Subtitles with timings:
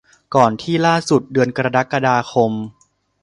[0.35, 2.51] ก่อนที่ล่าสุด เดือนกรกฎาคม